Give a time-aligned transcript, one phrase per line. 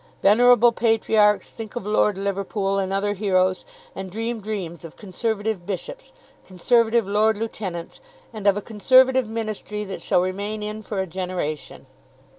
[0.23, 6.11] Venerable patriarchs think of Lord Liverpool and other heroes, and dream dreams of Conservative bishops,
[6.43, 7.99] Conservative lord lieutenants,
[8.33, 11.85] and of a Conservative ministry that shall remain in for a generation.